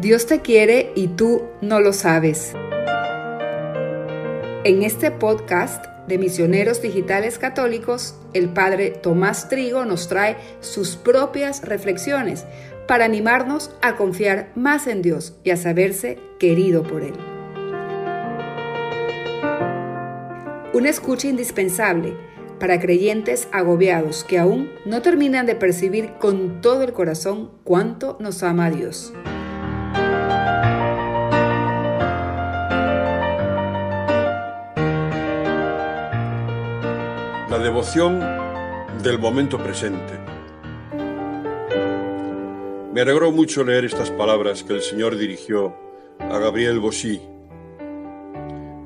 Dios 0.00 0.24
te 0.24 0.40
quiere 0.40 0.92
y 0.94 1.08
tú 1.08 1.42
no 1.60 1.78
lo 1.78 1.92
sabes. 1.92 2.54
En 4.64 4.82
este 4.82 5.10
podcast 5.10 5.84
de 6.08 6.16
Misioneros 6.16 6.80
Digitales 6.80 7.38
Católicos, 7.38 8.14
el 8.32 8.48
Padre 8.48 8.92
Tomás 8.92 9.50
Trigo 9.50 9.84
nos 9.84 10.08
trae 10.08 10.38
sus 10.60 10.96
propias 10.96 11.60
reflexiones 11.68 12.46
para 12.88 13.04
animarnos 13.04 13.72
a 13.82 13.96
confiar 13.96 14.52
más 14.54 14.86
en 14.86 15.02
Dios 15.02 15.36
y 15.44 15.50
a 15.50 15.58
saberse 15.58 16.18
querido 16.38 16.82
por 16.82 17.02
Él. 17.02 17.12
Una 20.72 20.88
escucha 20.88 21.28
indispensable 21.28 22.16
para 22.58 22.80
creyentes 22.80 23.48
agobiados 23.52 24.24
que 24.24 24.38
aún 24.38 24.70
no 24.86 25.02
terminan 25.02 25.44
de 25.44 25.56
percibir 25.56 26.12
con 26.18 26.62
todo 26.62 26.84
el 26.84 26.94
corazón 26.94 27.50
cuánto 27.64 28.16
nos 28.18 28.42
ama 28.42 28.70
Dios. 28.70 29.12
La 37.48 37.58
devoción 37.58 38.20
del 39.02 39.18
momento 39.18 39.58
presente. 39.58 40.18
Me 42.92 43.00
alegró 43.00 43.32
mucho 43.32 43.64
leer 43.64 43.84
estas 43.84 44.10
palabras 44.10 44.62
que 44.62 44.74
el 44.74 44.82
Señor 44.82 45.16
dirigió 45.16 45.74
a 46.18 46.38
Gabriel 46.38 46.80
Bosí. 46.80 47.20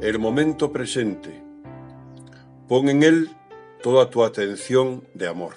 El 0.00 0.18
momento 0.18 0.72
presente. 0.72 1.42
Pon 2.68 2.88
en 2.88 3.02
él 3.02 3.30
toda 3.82 4.08
tu 4.10 4.24
atención 4.24 5.04
de 5.14 5.28
amor. 5.28 5.54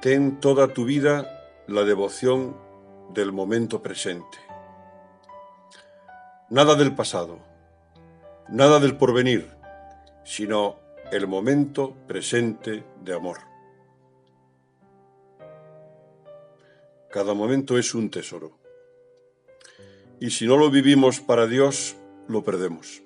Ten 0.00 0.40
toda 0.40 0.68
tu 0.68 0.84
vida 0.84 1.28
la 1.66 1.84
devoción 1.84 2.56
del 3.10 3.32
momento 3.32 3.82
presente. 3.82 4.38
Nada 6.50 6.74
del 6.74 6.94
pasado, 6.94 7.38
nada 8.48 8.80
del 8.80 8.96
porvenir, 8.96 9.50
sino 10.24 10.76
el 11.10 11.26
momento 11.26 11.94
presente 12.06 12.84
de 13.02 13.14
amor. 13.14 13.38
Cada 17.10 17.34
momento 17.34 17.78
es 17.78 17.94
un 17.94 18.10
tesoro. 18.10 18.58
Y 20.18 20.30
si 20.30 20.46
no 20.46 20.56
lo 20.56 20.70
vivimos 20.70 21.20
para 21.20 21.46
Dios, 21.46 21.96
lo 22.28 22.42
perdemos. 22.42 23.02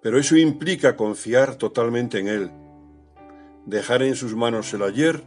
Pero 0.00 0.18
eso 0.18 0.36
implica 0.36 0.96
confiar 0.96 1.56
totalmente 1.56 2.20
en 2.20 2.28
Él, 2.28 2.50
dejar 3.66 4.02
en 4.02 4.14
sus 4.14 4.36
manos 4.36 4.72
el 4.74 4.82
ayer 4.82 5.24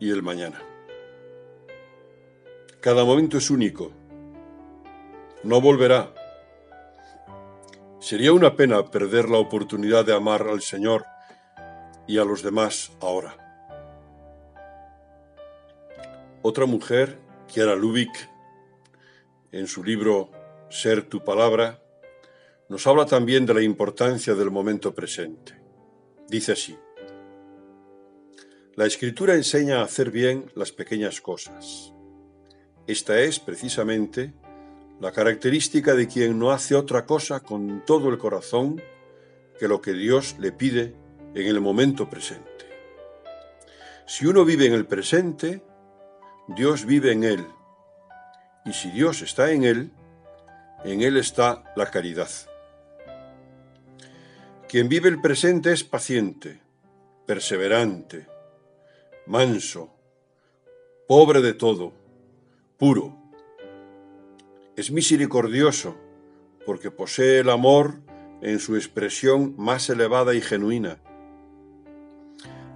y 0.00 0.10
el 0.10 0.22
mañana. 0.22 0.62
Cada 2.86 3.04
momento 3.04 3.36
es 3.38 3.50
único. 3.50 3.90
No 5.42 5.60
volverá. 5.60 6.14
Sería 7.98 8.32
una 8.32 8.54
pena 8.54 8.92
perder 8.92 9.28
la 9.28 9.38
oportunidad 9.38 10.04
de 10.04 10.14
amar 10.14 10.46
al 10.46 10.62
Señor 10.62 11.04
y 12.06 12.18
a 12.18 12.24
los 12.24 12.44
demás 12.44 12.92
ahora. 13.00 13.34
Otra 16.42 16.66
mujer, 16.66 17.18
Kiara 17.48 17.74
Lubick, 17.74 18.30
en 19.50 19.66
su 19.66 19.82
libro 19.82 20.30
Ser 20.70 21.08
tu 21.08 21.24
palabra, 21.24 21.82
nos 22.68 22.86
habla 22.86 23.04
también 23.04 23.46
de 23.46 23.54
la 23.54 23.62
importancia 23.62 24.36
del 24.36 24.52
momento 24.52 24.94
presente. 24.94 25.60
Dice 26.28 26.52
así, 26.52 26.78
la 28.76 28.86
escritura 28.86 29.34
enseña 29.34 29.80
a 29.80 29.84
hacer 29.86 30.12
bien 30.12 30.52
las 30.54 30.70
pequeñas 30.70 31.20
cosas. 31.20 31.95
Esta 32.86 33.18
es, 33.18 33.40
precisamente, 33.40 34.32
la 35.00 35.12
característica 35.12 35.94
de 35.94 36.06
quien 36.06 36.38
no 36.38 36.52
hace 36.52 36.74
otra 36.74 37.04
cosa 37.04 37.40
con 37.40 37.84
todo 37.84 38.08
el 38.08 38.18
corazón 38.18 38.80
que 39.58 39.68
lo 39.68 39.80
que 39.80 39.92
Dios 39.92 40.36
le 40.38 40.52
pide 40.52 40.94
en 41.34 41.46
el 41.46 41.60
momento 41.60 42.08
presente. 42.08 42.46
Si 44.06 44.24
uno 44.24 44.44
vive 44.44 44.66
en 44.66 44.72
el 44.72 44.86
presente, 44.86 45.62
Dios 46.48 46.86
vive 46.86 47.12
en 47.12 47.24
él. 47.24 47.46
Y 48.64 48.72
si 48.72 48.90
Dios 48.90 49.20
está 49.20 49.50
en 49.50 49.64
él, 49.64 49.90
en 50.84 51.02
él 51.02 51.16
está 51.16 51.64
la 51.74 51.90
caridad. 51.90 52.30
Quien 54.68 54.88
vive 54.88 55.08
el 55.08 55.20
presente 55.20 55.72
es 55.72 55.82
paciente, 55.82 56.60
perseverante, 57.26 58.26
manso, 59.26 59.92
pobre 61.08 61.40
de 61.40 61.54
todo, 61.54 61.92
puro. 62.76 63.16
Es 64.76 64.90
misericordioso 64.90 65.96
porque 66.66 66.90
posee 66.90 67.40
el 67.40 67.50
amor 67.50 68.00
en 68.42 68.58
su 68.58 68.76
expresión 68.76 69.54
más 69.56 69.88
elevada 69.88 70.34
y 70.34 70.40
genuina. 70.40 70.98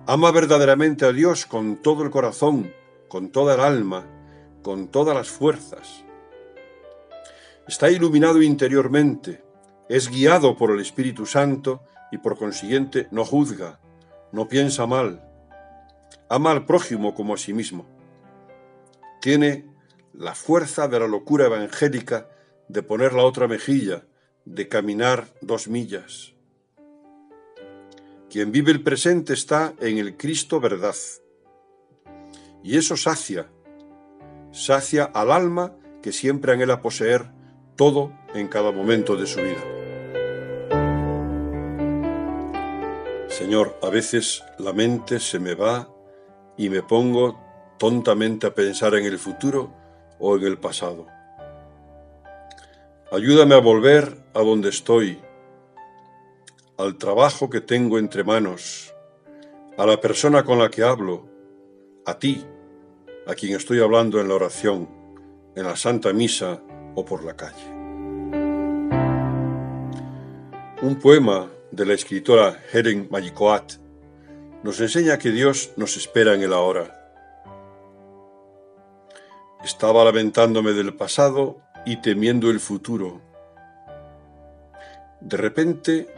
Ama 0.07 0.31
verdaderamente 0.31 1.05
a 1.05 1.13
Dios 1.13 1.45
con 1.45 1.77
todo 1.77 2.03
el 2.03 2.11
corazón, 2.11 2.73
con 3.09 3.31
toda 3.31 3.55
el 3.55 3.61
alma, 3.61 4.07
con 4.63 4.89
todas 4.89 5.15
las 5.15 5.29
fuerzas. 5.29 6.05
Está 7.69 7.91
iluminado 7.91 8.43
interiormente, 8.43 9.45
es 9.89 10.09
guiado 10.09 10.57
por 10.57 10.71
el 10.71 10.81
Espíritu 10.81 11.27
Santo 11.27 11.83
y 12.11 12.19
por 12.19 12.39
consiguiente 12.39 13.07
no 13.11 13.25
juzga, 13.25 13.81
no 14.33 14.49
piensa 14.49 14.87
mal, 14.87 15.23
ama 16.29 16.53
al 16.53 16.65
prójimo 16.65 17.15
como 17.15 17.35
a 17.35 17.37
sí 17.37 17.53
mismo. 17.53 17.87
Tiene 19.21 19.71
la 20.13 20.35
fuerza 20.35 20.89
de 20.89 21.01
la 21.01 21.07
locura 21.07 21.47
evangélica 21.47 22.29
de 22.69 22.83
poner 22.83 23.13
la 23.13 23.25
otra 23.25 23.49
mejilla, 23.49 24.05
de 24.45 24.69
caminar 24.69 25.29
dos 25.41 25.69
millas. 25.69 26.35
Quien 28.29 28.53
vive 28.53 28.71
el 28.71 28.83
presente 28.83 29.33
está 29.33 29.75
en 29.81 29.99
el 29.99 30.17
Cristo 30.17 30.61
verdad. 30.61 30.95
Y 32.63 32.77
eso 32.77 32.97
sacia, 32.97 33.49
sacia 34.53 35.05
al 35.05 35.33
alma 35.33 35.75
que 36.03 36.13
siempre 36.13 36.53
anhela 36.53 36.81
poseer 36.81 37.31
todo 37.77 38.13
en 38.35 38.49
cada 38.49 38.71
momento 38.71 39.17
de 39.17 39.27
su 39.27 39.41
vida. 39.41 39.65
Señor, 43.29 43.79
a 43.83 43.89
veces 43.89 44.45
la 44.59 44.73
mente 44.73 45.19
se 45.19 45.39
me 45.39 45.55
va 45.55 45.89
y 46.57 46.69
me 46.69 46.83
pongo 46.83 47.41
tontamente 47.79 48.47
a 48.47 48.55
pensar 48.55 48.95
en 48.95 49.07
el 49.07 49.19
futuro 49.19 49.80
o 50.21 50.37
en 50.37 50.45
el 50.45 50.59
pasado. 50.59 51.07
Ayúdame 53.11 53.57
a 53.57 53.59
volver 53.59 54.17
a 54.35 54.41
donde 54.41 54.69
estoy, 54.69 55.19
al 56.79 56.97
trabajo 56.97 57.51
que 57.51 57.61
tengo 57.61 57.99
entre 57.99 58.23
manos, 58.23 58.95
a 59.77 59.85
la 59.85 60.01
persona 60.01 60.45
con 60.45 60.59
la 60.59 60.71
que 60.71 60.85
hablo, 60.85 61.27
a 62.07 62.19
ti, 62.19 62.47
a 63.27 63.35
quien 63.35 63.57
estoy 63.57 63.81
hablando 63.81 64.21
en 64.21 64.29
la 64.29 64.35
oración, 64.35 64.89
en 65.57 65.65
la 65.65 65.77
Santa 65.77 66.13
Misa 66.13 66.63
o 66.95 67.05
por 67.05 67.25
la 67.25 67.37
calle. 67.37 67.67
Un 70.83 70.99
poema 71.01 71.51
de 71.71 71.87
la 71.87 71.95
escritora 71.95 72.59
Helen 72.73 73.09
Mayikoat 73.11 73.73
nos 74.63 74.81
enseña 74.81 75.19
que 75.19 75.31
Dios 75.31 75.73
nos 75.77 75.97
espera 75.97 76.35
en 76.35 76.43
el 76.43 76.53
ahora. 76.53 77.00
Estaba 79.65 80.05
lamentándome 80.05 80.73
del 80.73 80.95
pasado 80.95 81.61
y 81.85 82.01
temiendo 82.01 82.51
el 82.51 82.61
futuro. 82.61 83.21
De 85.21 85.37
repente, 85.37 86.09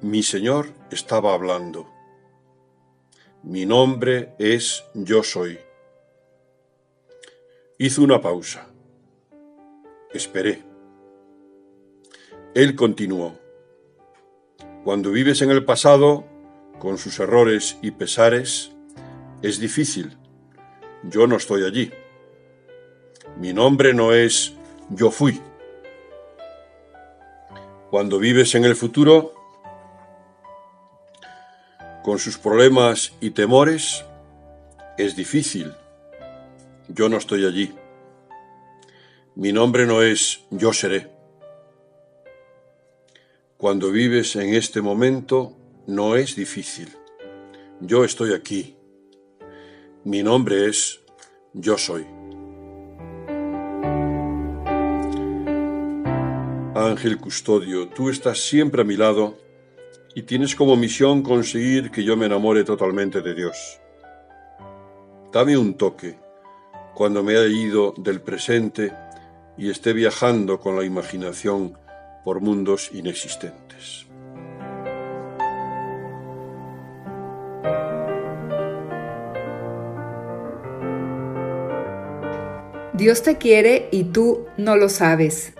mi 0.00 0.22
Señor 0.22 0.68
estaba 0.92 1.34
hablando. 1.34 1.90
Mi 3.42 3.66
nombre 3.66 4.34
es 4.38 4.84
Yo 4.94 5.24
Soy. 5.24 5.58
Hizo 7.78 8.02
una 8.02 8.20
pausa. 8.20 8.68
Esperé. 10.12 10.62
Él 12.54 12.76
continuó. 12.76 13.36
Cuando 14.84 15.10
vives 15.10 15.42
en 15.42 15.50
el 15.50 15.64
pasado, 15.64 16.24
con 16.78 16.96
sus 16.98 17.18
errores 17.18 17.76
y 17.82 17.90
pesares, 17.90 18.70
es 19.42 19.58
difícil. 19.58 20.16
Yo 21.02 21.26
no 21.26 21.36
estoy 21.36 21.64
allí. 21.64 21.90
Mi 23.36 23.52
nombre 23.52 23.94
no 23.94 24.12
es 24.12 24.54
yo 24.90 25.10
fui. 25.10 25.40
Cuando 27.90 28.18
vives 28.18 28.54
en 28.54 28.64
el 28.64 28.76
futuro, 28.76 29.34
con 32.04 32.18
sus 32.18 32.38
problemas 32.38 33.12
y 33.20 33.30
temores, 33.30 34.04
es 34.98 35.16
difícil. 35.16 35.72
Yo 36.88 37.08
no 37.08 37.16
estoy 37.16 37.44
allí. 37.44 37.74
Mi 39.34 39.52
nombre 39.52 39.86
no 39.86 40.02
es 40.02 40.44
yo 40.50 40.72
seré. 40.72 41.10
Cuando 43.56 43.90
vives 43.90 44.36
en 44.36 44.54
este 44.54 44.80
momento 44.80 45.56
no 45.86 46.14
es 46.14 46.36
difícil. 46.36 46.88
Yo 47.80 48.04
estoy 48.04 48.32
aquí. 48.32 48.76
Mi 50.04 50.22
nombre 50.22 50.68
es 50.68 51.00
yo 51.52 51.78
soy. 51.78 52.23
Ángel 56.86 57.18
custodio, 57.18 57.88
tú 57.88 58.10
estás 58.10 58.38
siempre 58.38 58.82
a 58.82 58.84
mi 58.84 58.96
lado 58.96 59.38
y 60.14 60.22
tienes 60.22 60.54
como 60.54 60.76
misión 60.76 61.22
conseguir 61.22 61.90
que 61.90 62.04
yo 62.04 62.16
me 62.16 62.26
enamore 62.26 62.62
totalmente 62.62 63.22
de 63.22 63.34
Dios. 63.34 63.80
Dame 65.32 65.56
un 65.56 65.74
toque 65.74 66.18
cuando 66.94 67.22
me 67.22 67.32
haya 67.36 67.46
ido 67.46 67.94
del 67.96 68.20
presente 68.20 68.92
y 69.56 69.70
esté 69.70 69.92
viajando 69.94 70.60
con 70.60 70.76
la 70.76 70.84
imaginación 70.84 71.78
por 72.22 72.40
mundos 72.40 72.90
inexistentes. 72.92 74.06
Dios 82.92 83.22
te 83.22 83.38
quiere 83.38 83.88
y 83.90 84.04
tú 84.04 84.46
no 84.56 84.76
lo 84.76 84.88
sabes. 84.88 85.53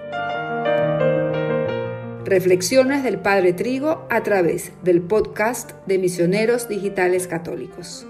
Reflexiones 2.24 3.02
del 3.02 3.18
Padre 3.18 3.52
Trigo 3.52 4.06
a 4.08 4.22
través 4.22 4.72
del 4.82 5.02
podcast 5.02 5.72
de 5.86 5.98
Misioneros 5.98 6.68
Digitales 6.68 7.26
Católicos. 7.26 8.06